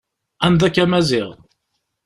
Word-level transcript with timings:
Anda-k 0.45 0.77
a 0.83 0.85
Maziɣ. 0.87 1.29